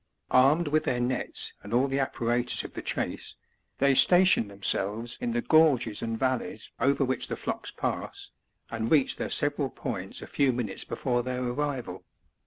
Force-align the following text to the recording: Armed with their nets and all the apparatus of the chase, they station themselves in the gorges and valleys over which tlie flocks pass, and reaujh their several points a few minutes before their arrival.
Armed 0.31 0.67
with 0.69 0.85
their 0.85 0.99
nets 0.99 1.53
and 1.61 1.75
all 1.75 1.87
the 1.87 1.99
apparatus 1.99 2.63
of 2.63 2.73
the 2.73 2.81
chase, 2.81 3.35
they 3.77 3.93
station 3.93 4.47
themselves 4.47 5.15
in 5.21 5.29
the 5.31 5.43
gorges 5.43 6.01
and 6.01 6.17
valleys 6.17 6.71
over 6.79 7.05
which 7.05 7.27
tlie 7.27 7.37
flocks 7.37 7.69
pass, 7.69 8.31
and 8.71 8.89
reaujh 8.89 9.15
their 9.15 9.29
several 9.29 9.69
points 9.69 10.19
a 10.19 10.25
few 10.25 10.51
minutes 10.53 10.83
before 10.83 11.21
their 11.21 11.43
arrival. 11.43 12.03